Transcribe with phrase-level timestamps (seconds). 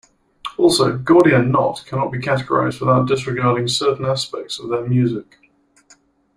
[0.57, 5.37] Also, Gordian Knot cannot be categorized without disregarding certain aspects of their music.